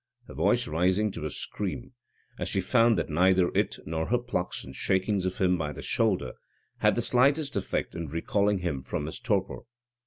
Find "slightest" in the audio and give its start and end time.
7.03-7.55